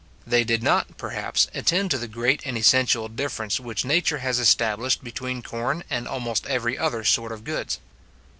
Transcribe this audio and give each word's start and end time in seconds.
They 0.25 0.43
did 0.43 0.63
not, 0.63 0.97
perhaps, 0.97 1.47
attend 1.53 1.91
to 1.91 1.99
the 1.99 2.07
great 2.07 2.41
and 2.43 2.57
essential 2.57 3.07
difference 3.07 3.59
which 3.59 3.85
nature 3.85 4.17
has 4.17 4.39
established 4.39 5.03
between 5.03 5.43
corn 5.43 5.83
and 5.91 6.07
almost 6.07 6.47
every 6.47 6.75
other 6.75 7.03
sort 7.03 7.31
of 7.31 7.43
goods. 7.43 7.77